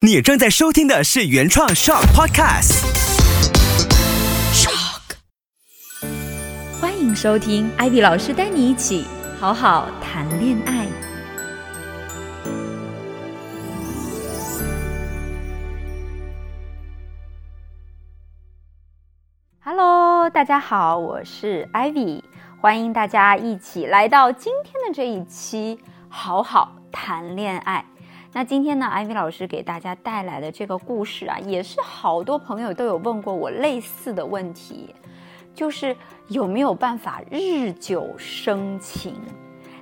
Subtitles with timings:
[0.00, 2.86] 你正在收听的是原创 Shock Podcast。
[4.54, 5.16] Shock，
[6.80, 9.04] 欢迎收听艾比老师带你一起
[9.40, 10.86] 好好谈恋爱。
[19.64, 22.22] Hello，大家好，我是 Ivy，
[22.60, 27.84] 欢迎大家一起来到今天的这一期好好谈恋爱。
[28.30, 34.94] 那今天呢，艾薇老师给大家带来的这个故事啊，也是好多朋友都有问过我类似的问题，
[35.54, 35.96] 就是
[36.28, 39.14] 有没有办法日久生情？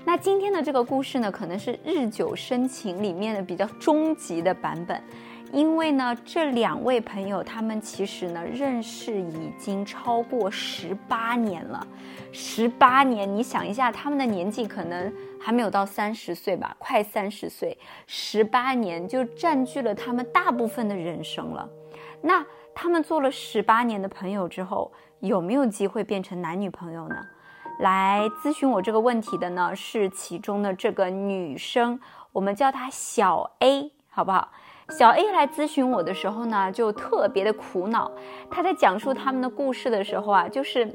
[0.04, 5.02] 那今天的这个故事呢，可能是日久生情里面的比较终极的版本。
[5.52, 11.87] 因为呢，这两位朋友他们其实呢认识已经超过十八年了，
[12.32, 15.12] 十八年，你想一下，他们的年纪可能
[15.46, 17.78] 还没有到三十岁吧，快三十岁，
[18.09, 21.68] 十八年就占据了他们大部分的人生了。
[22.20, 27.24] 那他们做了十八年的朋友之后，有没有机会变成男女朋友呢？
[27.79, 32.01] 来咨询我这个问题的呢是其中的这个女生，
[32.32, 34.51] 我们叫她小 A，好不好？
[34.90, 38.10] 小 A 来咨询我的时候呢，就特别的苦恼。
[38.51, 40.92] 她在讲述他们的故事的时候啊，就是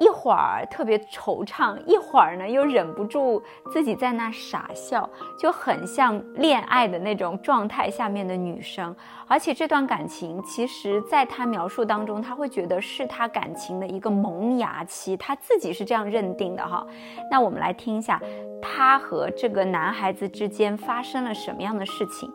[0.00, 8.94] 一会儿特别惆怅，一会儿呢又忍不住自己在那傻笑，就很像恋爱的那种状态下面的女生。
[9.26, 16.86] 而且这段感情，其实在他描述当中，他会觉得是他感情的一个萌芽期，他自己是这样认定的哈。
[17.30, 18.20] 那我们来听一下，
[18.62, 22.32] 他和这个男孩子之间发生了什么样的事情。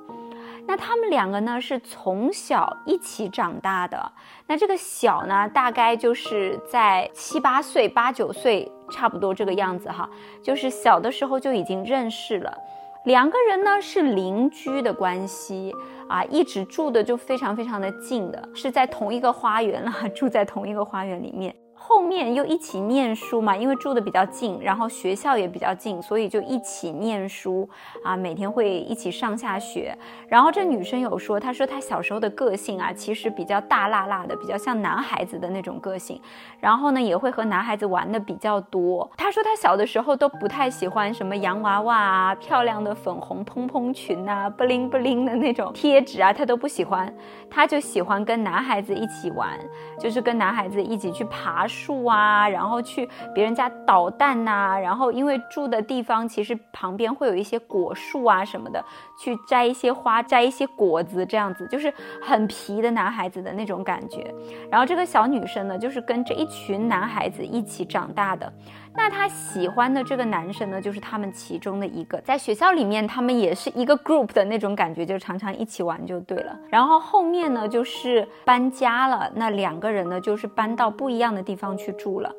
[0.66, 4.12] 那他们两个呢是从小一起长大的。
[4.48, 10.10] 那这个小呢，大概就是在七八岁、八九岁，差不多这个样子哈。
[10.42, 12.58] 就是小的时候就已经认识了。
[13.06, 15.76] 两个人呢是邻居的关系
[16.08, 21.54] 啊，一直住的就非常非常的近的，是在同一个花园了，住在同一个花园里面。
[21.86, 27.70] 后面又一起念书嘛，因为住的比较近，然后学校也比较近，所以就一起念书
[28.06, 29.96] 啊，每天会一起上下学。
[30.30, 36.20] 然后这女生有说，她说她小时候的个性啊，其实比较大辣辣的，比较像男孩子的那种个性。
[36.58, 39.12] 然后呢，也会和男孩子玩的比较多。
[39.18, 47.14] 她说她小的时候都不太喜欢什么洋娃娃啊、漂亮的粉红蓬蓬裙啊、不灵不灵的那种贴纸啊，她都不喜欢。
[47.52, 49.60] 她就喜欢跟男孩子一起玩，
[50.00, 51.68] 就是跟男孩子一起去爬。
[51.74, 58.84] 树啊，然后去别人家捣蛋呐，然后因为住的地方其实旁边会有一些果树啊什么的，
[59.20, 61.92] 去摘一些花，摘一些果子，这样子就是
[62.22, 64.34] 很皮的男孩子的那种感觉。
[64.70, 68.54] 然后这个小女生呢，就是跟这一群男孩子一起长大的。
[68.96, 76.58] 那他喜欢的这个男生呢，就是他们其中的一个，在学校里面他们也是一个 group 的那种感觉，就常常一起玩就对了。
[76.70, 82.32] 然后后面呢，就是搬家了，那两个人呢，就是搬到不一样的地方去住了，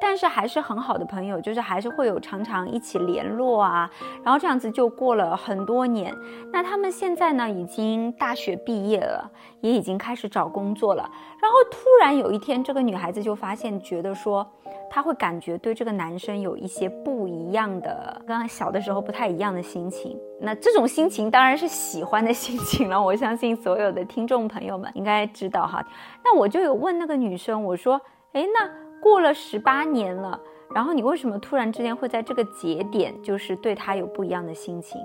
[0.00, 3.90] 但是还是很好的朋友，就是还是会有常常一起联络啊。
[4.22, 6.14] 然后这样子就过了很多年。
[6.52, 11.08] 那他们现在呢，已经大学毕业了，也已经开始找工作了。
[11.40, 14.46] 然后突然有一天，这个女孩子就发现，觉得说。
[14.90, 20.16] 她会感觉对这个男生有一些不一样的，跟小的时候不太一样的心情。
[20.40, 23.02] 那这种心情当然是喜欢的心情了。
[23.02, 25.84] 我相信所有的听众朋友们应该知道哈。
[26.22, 28.00] 那我就有问那个女生，我说
[28.34, 28.70] ：“哎，那
[29.04, 30.40] 过了十八年了，
[30.74, 34.98] 然后你为什么突然之间会在这个节点，就是对他有不一样的心情？”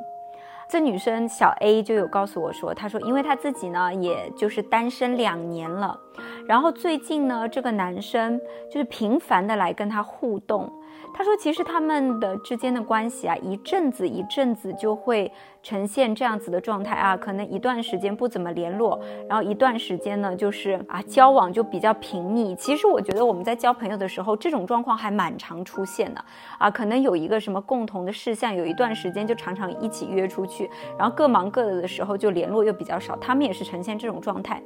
[0.71, 5.99] 这女生小 A 就有告诉我说：“她说，因为她自己呢，也就是单身两年了。”
[6.47, 8.39] 然后最近呢，这个男生
[8.71, 10.71] 就是频繁的来跟她互动。
[11.11, 15.29] 他说：“其实他们的之间的关系啊，一阵子一阵子就会
[15.63, 18.97] 呈现这样子的状态啊，可能一段时间不怎么联络，
[19.27, 22.55] 然后一段时间呢，就是啊交往就比较频密。
[22.55, 26.23] 其实我觉得我们在交朋友的时候，这种状况还蛮常出现的
[26.59, 33.17] 啊，可能有一个什么共同的事项，有一段时间就常常一起约出去，然后各忙各的的时候就联络又比较少。
[33.17, 34.61] 他们也是呈现这种状态，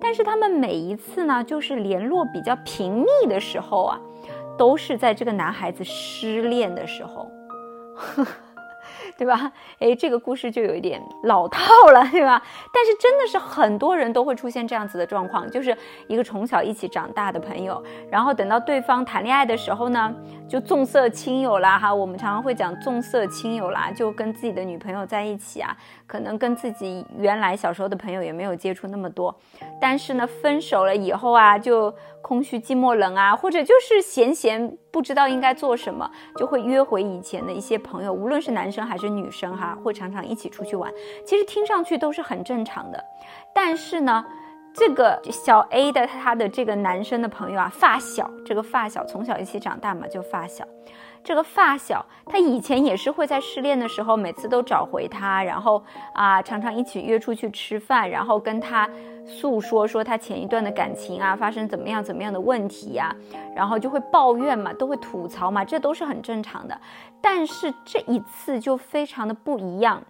[0.00, 4.00] 但是他们每一次呢，就是联络比较频密的时候啊。”
[4.58, 7.30] 都是在这个男孩子失恋的时候。
[9.16, 9.50] 对吧？
[9.80, 11.60] 哎，这个故事就有一点老套
[11.90, 12.40] 了，对吧？
[12.72, 15.76] 但是真的是很多人都会出现这样子的状况，就是
[16.06, 20.14] 一个从小一起长大的朋友，然后等到对方谈恋爱的时候呢，
[20.48, 25.76] 就重色轻友啦，哈，我们常常会讲重色轻友啦，就跟自己的女朋友在一起啊，
[26.06, 29.34] 可能跟自己原来小时候的朋友也没有接触那么多，
[29.80, 31.92] 但是呢，分手了以后啊，就
[32.22, 39.08] 空虚寂寞冷啊，或者就是闲闲不知道应该做什么，就会约回以前的一些朋友，无论是男生还是。
[39.08, 40.92] 女生哈，会常常一起出去玩，
[41.24, 43.02] 其实听上去都是很正常的。
[43.54, 44.22] 但是呢，
[44.74, 50.62] 这个小 A 的他的这个男生的朋友啊，发小，这个发小从小一起长大嘛，就发小。
[51.24, 55.82] 这个发小，他以前也是会在失恋的时候，每次都找回他，然后
[56.14, 58.88] 啊，常常一起约出去吃饭，然后跟他
[59.28, 63.14] 诉说说他前一段的感情啊，发生怎么样怎么样的问题呀，
[63.54, 66.80] 然后就会抱怨嘛，都会吐槽嘛，这都是很正常的。
[67.20, 70.02] 但是这一次就非常的不一样。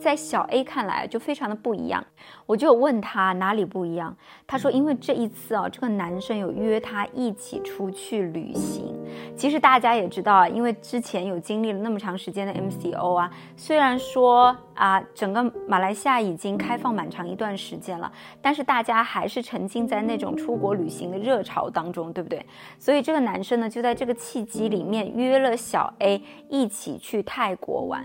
[0.00, 2.02] 在小 A 看来就非常的不一样，
[2.46, 4.16] 我就问他哪里不一样，
[4.46, 8.94] 他说因为这一次啊，这个男生有约他一起出去旅行。
[9.36, 18.10] 其实大家也知道啊，因为之前有经历了那么长时间的 MCO 啊，虽然说啊，整个马来西亚已经开放蛮长一段时间了，
[18.40, 22.44] 但是大家还是沉浸在那种出国旅行的热潮当中，对不对？
[22.78, 28.04] 所以这个男生呢，就在这个契机里面约了小 A 一起去泰国玩。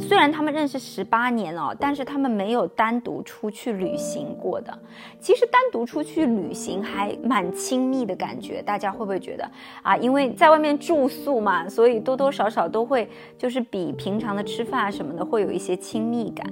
[0.00, 4.76] 虽然他们认识十八年哦，但是他们没有单独出去旅行过的。
[5.20, 9.50] 其实单独出去旅行还蛮亲密的感觉，大家会不会觉得
[9.82, 9.96] 啊？
[9.96, 16.46] 因为在外面住宿嘛，所以多多少少都会就是比平常的吃饭啊什么的会有一些亲密感。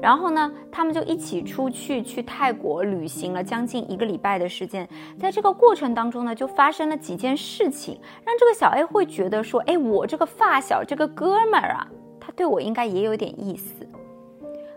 [0.00, 4.88] 然后呢，他们就一起出去去泰国旅行了将近一个礼拜的时间。
[5.16, 11.86] 在这个过程当中呢，就发生了几件事情，让这个小 A 会觉得说，哎，我这个发小这个哥们儿啊。
[12.24, 13.84] 他对我应该也有点意思，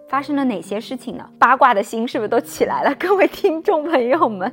[0.07, 1.29] 发生了哪些事情呢？
[1.39, 2.93] 八卦的心是不是都起来了？
[2.99, 4.51] 各位听众朋友们。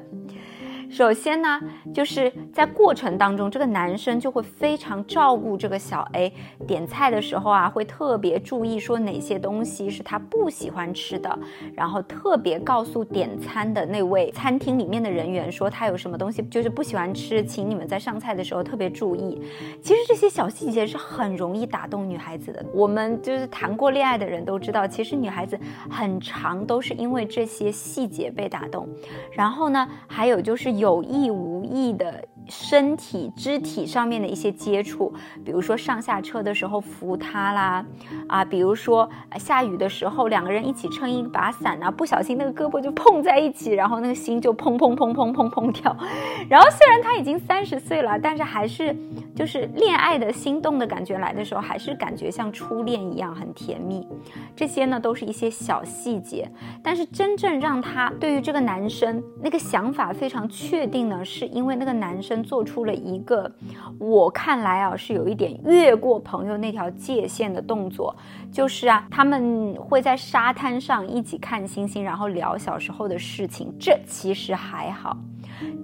[0.93, 1.59] 首先呢，
[1.95, 6.31] 就是在过程当中，这个男生就会非常照顾这个小 A，
[6.67, 11.39] 点菜的时候啊，会特别注意说哪些东西是他不喜欢吃的，
[11.75, 19.41] 然后特别告诉点餐的那位餐厅里面的人员说他有什么东西就是不喜欢吃，请你们在上菜的时候特别注意。
[19.83, 22.63] 其实这些小细节是很容易打动女孩子的。
[22.75, 25.59] 我们就是谈过恋爱的人都知道，其实女孩子
[25.89, 28.87] 很长都是因为这些细节被打动。
[29.31, 30.82] 然后呢，还有就是。
[30.83, 35.13] 有意无意的身体、肢体上面的一些接触，
[35.45, 37.85] 比如说上下车的时候扶他啦，
[38.29, 39.09] 啊，比如说
[39.39, 45.97] 下雨的时候两个人一起撑一把伞啊，不小心那个胳膊就碰在一起，然后那个心就砰砰砰砰砰砰跳。
[46.49, 48.97] 然后虽然他已经三十岁了，但是还是
[49.35, 54.07] 就是恋爱的心动的感觉来的时候，还是感觉像初恋一样很甜蜜。
[54.55, 56.51] 这些呢都是一些小细节，
[56.83, 60.49] 但是真正让他对于这个男生那个想法非常。
[60.49, 63.51] 确定呢，是因为那个男生做出了一个，
[63.99, 68.15] 我看来啊是有一点越过朋友那条界限的动作，
[68.53, 75.17] 就是啊他们会在沙滩上一起看星星，然后聊小时候的事情，这其实还好，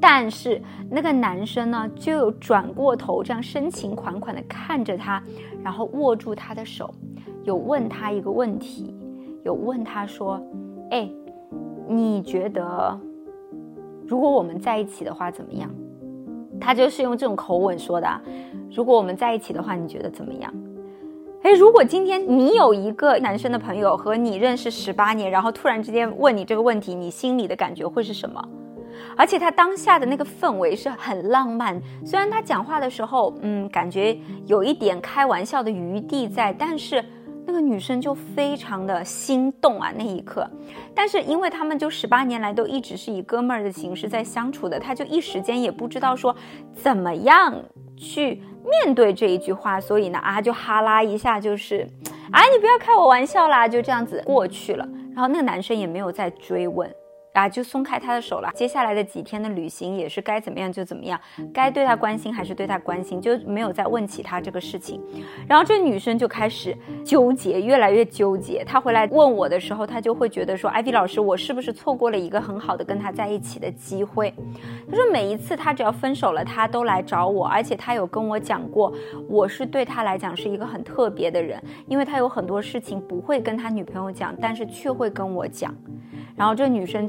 [0.00, 5.21] 但是那个男生呢就转过头这样深情款款的看着他，
[5.65, 6.95] 然后握住他的手，
[7.43, 8.95] 有问他一个问题，
[9.45, 10.41] 有问他说，
[10.93, 11.11] 哎，
[11.89, 13.00] 你觉得？
[14.06, 15.71] 如果我们在一起的话怎么样？
[16.61, 18.21] 他就是用这种口吻说的。
[18.75, 20.53] 如果我们在一起的话，你觉得怎么样？
[21.43, 28.43] 哎，如果今天你有一个男生的朋友和你认识十八年，然后突然之间问你这个问题，你心里的感觉会是什么？
[29.17, 37.05] 而且他当下的那个氛围是很浪漫，虽然他讲话的时候，嗯，感觉有一点开玩笑的余地在，但是。
[37.49, 40.47] 那个女生就非常的心动啊，那一刻，
[40.95, 46.37] 但是因为他们就十八年来都一直是以哥们儿的形式在相处的，他就一时间也不知道说
[46.75, 47.55] 怎么样
[47.97, 51.88] 去面对这一句话，所以呢啊就哈拉一下就是，
[52.33, 56.95] 哎你不要开我玩笑啦，就这样子过去了，然后那个男生也没有再追问。
[57.38, 58.50] 啊，就松开他的手了。
[58.54, 61.18] 接下来的几天的旅行也是该怎么样就怎么样，
[61.54, 65.00] 该对他关心还是对他关心，就没有再问起他这个事情。
[65.47, 68.64] 然后这女生就开始纠结，越来越纠结。
[68.64, 74.35] 她回来问我的时候，她就会觉得说：“艾比老师，我是不是错过了一个很好的跟他在一起的机会？”
[74.90, 78.92] 她说：“每一次他只要分手了，他都来找我，而且他有跟我讲过，
[79.28, 85.75] 我是对他来讲是一个很特别的人，因为他有很多事情不会跟他女朋友讲，但是却会跟我讲。”
[86.37, 87.09] 然后这女生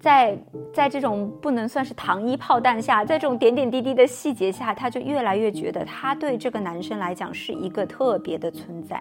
[0.00, 0.38] 在
[0.72, 9.00] 在这种不能算是糖衣炮弹下，在这种点点滴滴的细节下，她就越来越觉得他对这个男生来讲是一个特别的存在。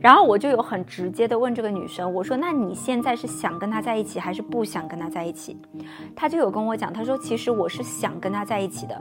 [0.00, 5.56] 然后我就有很直接的问这个女生，我说：“那你现在是想跟他在一起，还是不想跟他在一起？”
[6.14, 9.00] 她就有跟我讲，她说：“其实我是想跟他在一起的。”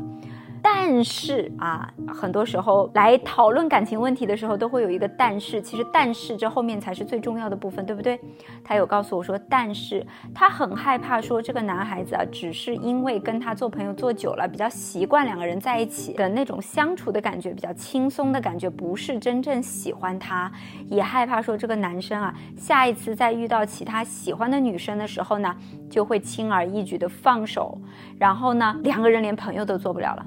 [0.65, 5.61] 但是啊，很多时候来讨论感情问题的时候，都会有一个但是。
[5.61, 8.17] 其实但是这后面才是最重要的部分，对不对？
[8.63, 20.49] 他有告诉我说，但是他很害怕说这个男孩子啊，只是因为跟他做朋友做久了，比较习惯两个人在一起的那种相处的感觉，比较轻松的感觉，不是真正喜欢他。
[20.87, 25.53] 也害怕说这个男生啊，下一次再遇到其他喜欢的女生的时候呢，
[25.89, 27.77] 就会轻而易举的放手，
[28.17, 30.25] 然后呢，两个人连朋友都做不了了。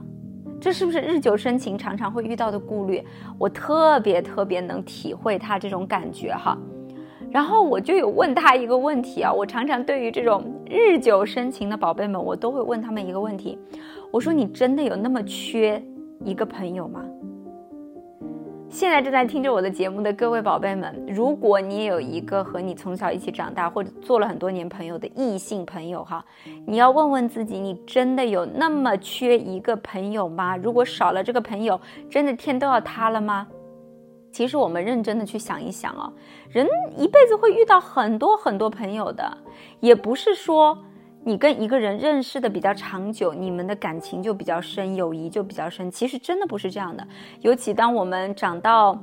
[0.60, 3.02] 这是不是日久生情常常会遇到的顾虑？
[3.38, 6.56] 我特别特别能体会他这种感觉哈。
[7.30, 13.58] 然后我就有问他一个问题啊，我常常对于这种日久生情的宝贝们，我都会问他们一个问题，
[14.10, 15.82] 我说你真的有那么缺
[16.24, 17.04] 一个朋友吗？
[18.76, 26.22] 现在正在听着我的节目的各位宝贝们，如果你也有一个和你从小一起长大或者做了很多年朋友的异性朋友哈，
[26.66, 30.58] 你要问问自己，你真的有那么缺一个朋友吗？
[30.58, 31.80] 如果少了这个朋友，
[32.10, 33.48] 真的天都要塌了吗？
[34.30, 36.12] 其实我们认真的去想一想啊，
[36.50, 36.68] 人
[36.98, 39.38] 一辈子会遇到很多很多朋友的，
[39.80, 40.76] 也不是说。
[41.28, 45.90] 你跟一个人认识的比较长久，你们的感情就比较深，友谊就比较深。
[45.90, 47.04] 其实真的不是这样的。
[47.40, 48.96] 尤其当我们长到，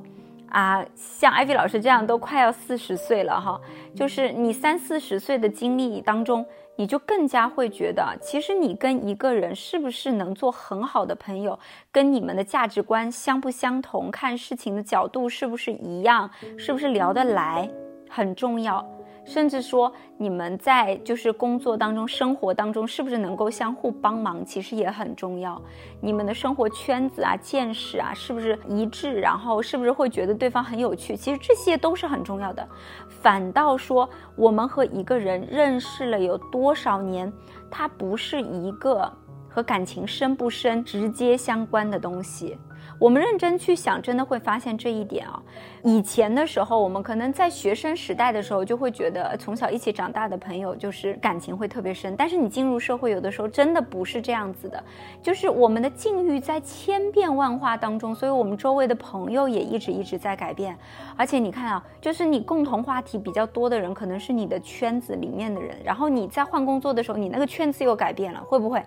[0.48, 3.60] 啊，像艾薇老师这样都快要四十岁了哈，
[3.94, 6.46] 就是你三四十岁的经历当中，
[6.78, 11.60] 你就更加会觉得，其实你跟一个人是不是能做很好的朋友，
[11.92, 17.70] 跟你们的价值观相不相同，看事情的角度是不是一样，是不是聊得来，
[18.10, 18.82] 很重要。
[19.26, 25.62] 甚至说，你们在就是工作当中、生活当中，是不是能够相互帮忙，其实也很重要。
[26.02, 29.14] 你们的生活圈子啊、见识啊，是不是一致？
[29.14, 31.16] 然后是不是会觉得对方很有趣？
[31.16, 32.68] 其实这些都是很重要的。
[33.08, 37.32] 反倒说，我们和一个人认识了有多少年，
[37.72, 39.12] 它不是一个
[39.48, 42.58] 和感情深不深直接相关的东西。
[43.00, 45.42] 我们认真去想，真的会发现这一点啊。
[45.84, 52.16] 以前的时候，我们可能在学生时代的时候，就会觉得从小一起长大的朋友就是感情会特别深。
[52.16, 54.82] 但是你进入社会，有的时候真的不是这样子的，
[55.22, 60.78] 就是我们的境遇在千变万化当中，所以我们周围的朋友也一直一直在改变。
[61.18, 68.82] 而且你看啊，就是你共同话题比较多的人，可能是你的圈子里面的人，然后你在换工作的时候，你那个圈子又改变了，会不会？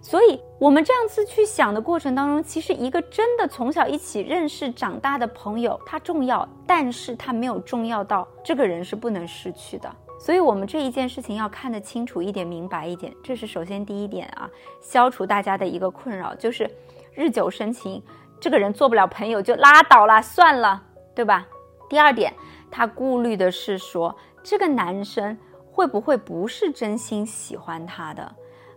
[0.00, 9.92] 所以，我们这样子去想的过程当中，其实一个真的从小一起认识长大的朋友，他重要，但是他没有重要到这个人是不能失去的。
[10.18, 14.48] 所以，我们这一件事情要看得清楚一点，明白一点，这是首先第一点啊，
[14.80, 16.70] 消除大家的一个困扰，就是
[17.12, 18.02] 日久生情，
[18.40, 20.82] 这个人做不了朋友就拉倒了，算了，
[21.14, 21.46] 对吧？
[21.88, 22.32] 第二点，
[22.70, 25.36] 他顾虑的是说，这个男生
[25.70, 28.34] 会不会不是真心喜欢他的？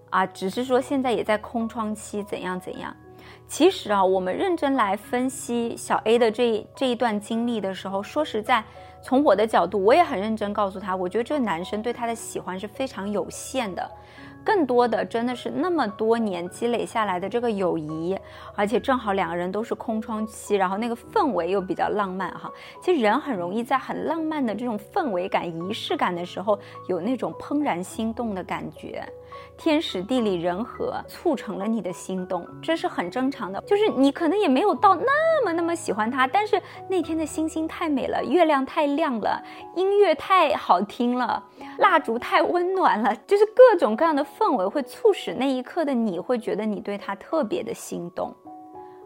[0.09, 2.95] 啊，只是说现在也在空窗期，怎样怎样？
[3.47, 8.63] 其实啊，我们认真来分析小 A 的这这一段经历的时候，说实在，
[9.01, 13.91] 从我的角度，我也很认真告诉他，我觉得这个男生对他的喜欢是非常有限的。
[14.41, 18.17] 更多的真的是那么多年积累下来的这个友谊，
[18.55, 22.51] 而且正好两个人都是空窗期，然后那个氛围又比较浪漫哈。
[22.81, 29.07] 其实人很容易在很浪漫的这种氛围感、仪式感的时候，有那种怦然心动的感觉。
[29.57, 33.62] 天时地利人和促成了你的心动，这是很正常的。
[33.62, 39.41] 就是你可能也没有到那么那么喜欢他，但是那天的星星太美了，月亮太亮了，
[39.75, 41.43] 音乐太好听了，
[41.77, 48.33] 蜡烛太温暖了， 就是各种各样的氛围会促使那一刻的你会觉得你对他特别的心动，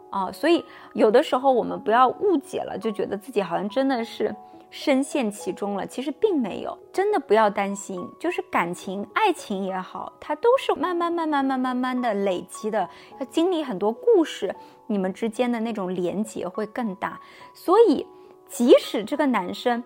[0.10, 0.63] 啊，所以
[0.94, 4.36] 有的时候我们不要误解了，就觉得自己好像真的是。
[4.75, 8.10] 深陷其中了，其实并没有，真的不要担心。
[8.20, 12.89] 就是感情、爱情也好，它都是慢慢、慢慢、慢慢慢的累积的，
[13.20, 14.53] 要经历很多故事，
[14.88, 17.22] 你们之间的那种连结会更大。
[17.53, 18.03] 所以，
[18.50, 19.84] 即使这个男生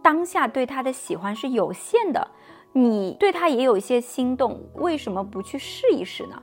[0.00, 2.26] 当下对他的喜欢是有限的，
[2.72, 6.42] 你对他也有一些心动，为什么不去试一试呢？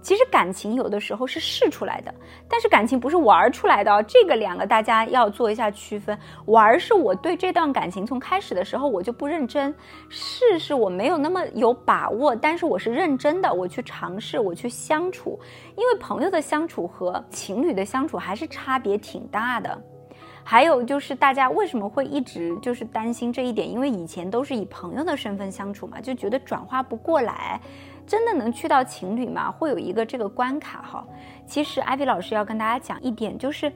[0.00, 2.14] 其实感情有的时候是试出来的，
[2.48, 4.02] 但是感情不是玩出来的。
[4.04, 6.18] 这个两个大家要做一下区分。
[6.46, 9.74] 玩是我对这段感情从开始的时候我就不认真，
[10.08, 15.38] 试是我没有那么有把握，但是我是认真的，我去尝试，我去相处。
[15.76, 19.78] 因为朋友的相处和情侣的相处还是差别挺大的。
[20.44, 23.70] 还有就是大家为什么会一直就是担心这一点？
[23.70, 27.60] 因为以前都是以朋友的身份相处嘛，就觉得转化不过来。
[28.08, 29.52] 真的能去到情侣吗？
[29.52, 31.06] 会有一个这个关卡哈。
[31.46, 33.72] 其实艾比老师要跟大家讲一点，就是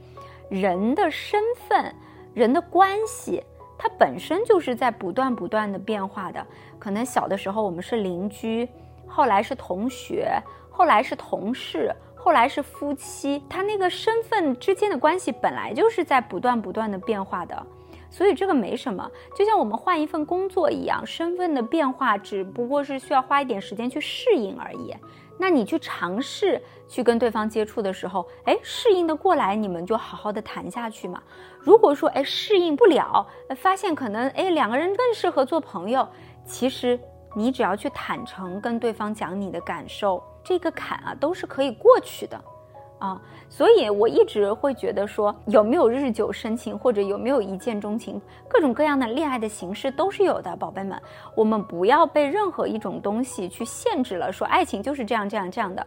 [0.49, 1.95] 人的身份、
[2.35, 3.41] 人的关系，
[3.79, 6.45] 它本身就是在不断不断的变化的。
[6.79, 8.69] 可能小的时候我们是邻居，
[9.07, 10.37] 后来是同学，
[10.71, 11.95] 后来是同事。
[12.25, 17.67] 后来是夫妻，他那个身份之间的关系本来就是在不断不断的变化的，
[18.12, 24.95] 所以这个没什么，就像我们换一份工作一样，身份的变化只不过是需要花一点时间去适应而已。
[25.38, 31.21] 那你去尝试去跟对方接触的时候，哎，适应的过来，你们就好好的谈下去嘛。
[31.59, 33.26] 如果说哎适应不了，
[33.57, 36.07] 发现可能哎两个人更适合做朋友，
[36.45, 37.00] 其实
[37.35, 42.38] 你只要去坦诚跟对方讲你的感受，这个坎啊都是可以过去的。
[43.02, 51.02] 啊，所以我一直会觉得说，有没有日久生情，或者有没有一见钟情，各种各样的恋爱的形式都是有的，宝贝们，
[51.35, 55.85] 我们不要被任何一种东西去限制了，说爱情就是这样这样这样的，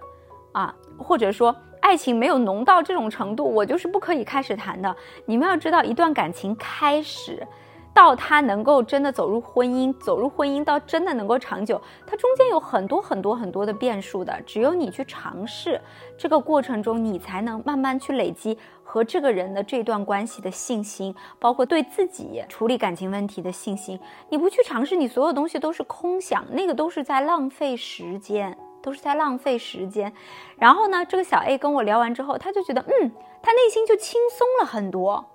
[0.52, 4.94] 啊，或者说爱情没有浓到这种程度，我就是不可以开始谈的。
[5.26, 7.48] 你们要知道，一段感情开始。
[7.96, 14.38] 到他能够真的走入婚姻，走入婚姻到真的能够长久，它中间有很多很多很多的变数的。
[14.46, 15.80] 只有你去尝试，
[16.18, 23.98] 这个过程中你才能慢慢去累积和这个人的这段关系的信心，包括对自己处理感情问题的信心。
[24.28, 30.12] 你不去尝试，你所有东西都是空想，那个都是在浪费时间，都是在浪费时间。
[30.58, 33.12] 然后呢，这个小 A 跟我聊完之后，他就觉得，嗯，
[33.42, 35.26] 他内心就轻松了很多。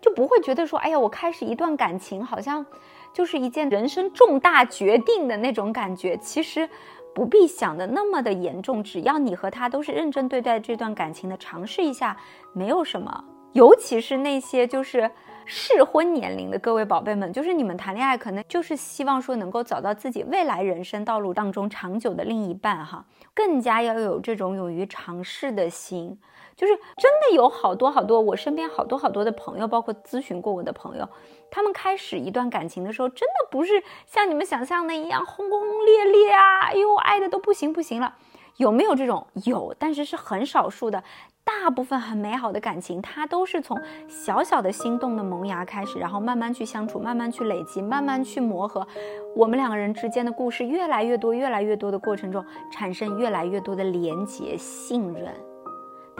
[0.00, 2.64] 就不会觉得说，哎呀，我开始一段感情，好像
[3.12, 6.16] 就是一件人生重大决定的那种感觉。
[6.18, 6.68] 其实
[7.14, 12.16] 不必想的那么的严重，只要你和他都是认真对待这段感情的，尝试一下，
[12.52, 13.24] 没有什么。
[13.52, 15.10] 尤其是那些就是
[15.44, 26.16] 适婚年龄的各位宝贝们，就是你们谈恋爱，可能就是希望说能够找到自己未来人生道路当中长久的另一半哈，更加要有这种勇于尝试的心。
[26.58, 31.08] 就是真的有好多好多，我身边好多好多的朋友，包括咨询过我的朋友，
[31.52, 36.66] 他们开始一段感情的时候，真的不是像你们想象的一样轰轰烈烈啊！
[36.66, 38.16] 哎呦，爱的都不行不行了。
[38.56, 39.24] 有没有这种？
[39.44, 41.04] 有，但是是很少数的。
[41.44, 48.86] 大部分很美好的感情，它都是从小小的心动的萌芽开始，然后慢慢去相处，慢慢去累积，慢慢去磨合。
[49.34, 55.32] 我们两个人之间的故事越来越多，越来越多的过程中，产生越来越多的连结、信任。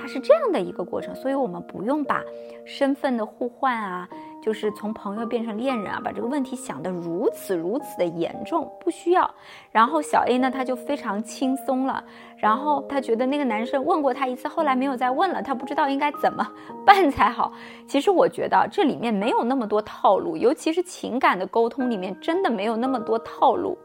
[0.00, 2.23] 它是这样的一个过程，所以我们不用把
[2.64, 4.09] 身份的互换啊，
[4.43, 9.28] 就是从朋友变成恋人啊，把这个问题想得如此如此的严重，不需要。
[9.73, 12.02] 然后小 A 呢，他就非常轻松了，
[12.37, 16.47] 然后他觉得那个男生问过他一次，后来没有再问了，他不知道应该怎么
[16.87, 17.52] 办才好。
[17.87, 23.76] 其实我觉得这里面没有那么多套路，尤其是情感的沟通里面，真的没有那么多套路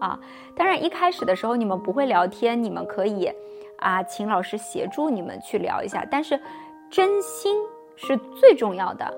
[0.00, 0.18] 啊。
[0.56, 3.30] 当然一开始的时候你们不会聊天，你们可以。
[3.78, 6.38] 啊，请老师协助你们去聊一下，但是
[6.90, 7.56] 真心
[7.96, 9.12] 是最重要的。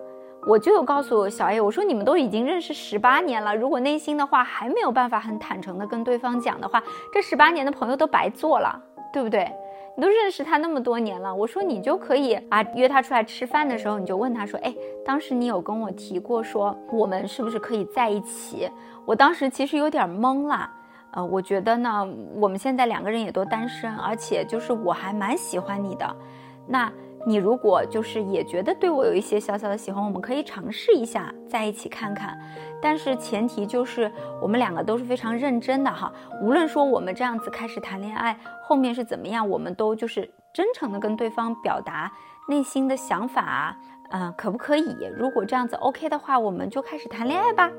[0.47, 9.53] 我就有告诉小 A，我说你们都已经认识十八年了，如果内心的话还没有办法很坦诚的跟对方讲的话，这十八年的朋友都白做了，对不对？
[9.97, 18.71] 你都认识他那么多年了，我说你就可以啊，约他出来吃饭的时候，你就问他说，哎，当时你有跟我提过说我们是不是可以在一起？
[19.05, 20.73] 我当时其实有点懵啦。
[21.13, 26.17] 呃，我觉得呢，我们现在两个人也都单身，而且就是我还蛮喜欢你的。
[26.67, 26.93] 那
[27.27, 32.39] 你如果就是也觉得对我有一些小小的喜欢，我们可以尝试一下在一起看看。
[32.81, 36.11] 但是前提就是我们两个都是非常认真的哈。
[36.41, 42.11] 无论说我们这样子开始谈恋爱，后面是怎么样，我们都就是真诚的跟对方表达
[42.49, 43.77] 内心的想法，
[44.13, 44.97] 嗯，可不可以？
[45.15, 47.71] 如果这样子 OK 的话，我们就开始谈恋爱吧。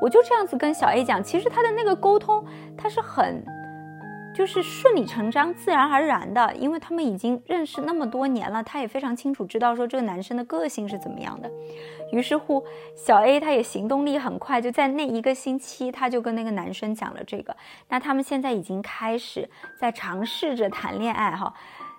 [0.00, 2.44] 我就这样子跟小 A 讲，其实他的那个沟通，
[2.76, 3.44] 他是很，
[4.34, 11.50] 就是顺理成章、自然而然的，因为他们已经认识那么多年了，他也非常清楚知道说这个男生的个性是怎么样的。
[12.12, 12.64] 于是乎，
[12.96, 17.54] 小 A 他也行动力很快，就在那一个星期，他就跟那个男生讲了这个。
[17.88, 21.52] 那他们现在已经开始在尝试着谈恋爱哈。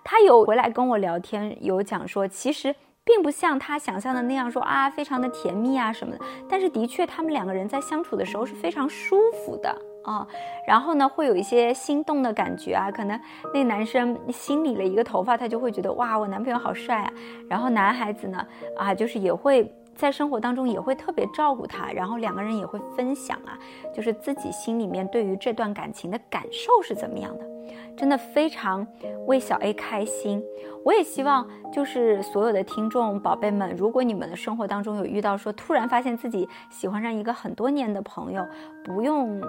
[0.03, 2.75] 他有回来跟我聊天，有讲说其实。
[3.03, 6.23] 并不像他想象的那样说啊，非常的甜蜜啊什么的。
[6.47, 10.27] 但是的确，他们两个人在相处的时候是非常舒服的啊。
[10.67, 12.91] 然后呢，会有一些心动的感觉啊。
[12.91, 13.19] 可能
[13.53, 17.11] 那男生心理了一个头发，他就会觉得哇，我男朋友好帅啊。
[17.49, 18.45] 然后男孩子呢，
[18.77, 21.91] 啊，就是也会在生活当中也会特别照顾他。
[21.91, 23.57] 然后两个人也会分享啊，
[23.95, 27.50] 就是自己心里面对于这段感情的感受是怎么样的。
[27.95, 28.85] 真的非常
[29.27, 30.43] 为小 A 开心，
[30.83, 38.45] 我也希望就是所有的听众宝贝们，如果你们的生活当中有遇到说突然发现自己喜欢上一个很多年的朋友，
[38.83, 39.41] 不用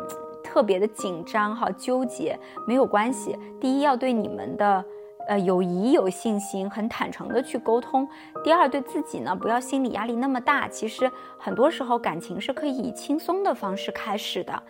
[0.45, 3.39] 特别的紧张哈纠结，没有关系。
[3.61, 4.85] 第一要对你们的
[5.29, 8.07] 呃友谊有信心，很坦诚的去沟通。
[8.45, 14.63] 第二对自己呢不要心理压力那么大，其实很多时候感情是可以以轻松的方式开始的。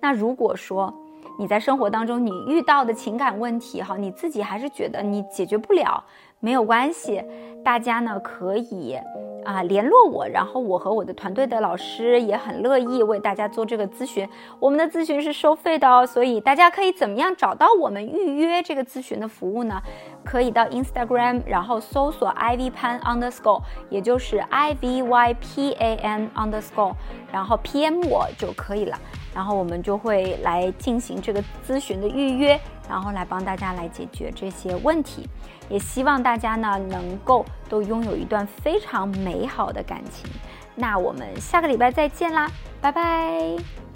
[0.00, 0.92] 那如果说。
[1.40, 6.04] 你在生活当中你遇到的情感问题哈，你自己还是觉得你解决不了，
[6.38, 7.24] 没有关系，
[7.64, 8.94] 大家呢可以。
[9.44, 14.28] 啊，联络我，然后我和我的团队的老师也很乐意为大家做这个咨询。
[14.58, 19.80] 我们的咨询是收费的哦，所以大家可以怎么样找到我们预约这个咨询的服务呢？
[20.24, 26.92] 可以到 Instagram，然后搜索 Ivy Pan underscore，也就是 I V Y P A N underscore，
[27.32, 28.98] 然后 PM 我就可以了。
[29.34, 35.28] 然后我们就会来进行这个咨询的预约，然后来帮大家来解决这些问题。
[35.68, 40.28] 也希望大家呢能够都拥有一段非常美好的感情。
[40.74, 42.50] 那我们下个礼拜再见啦，
[42.82, 43.89] 拜拜。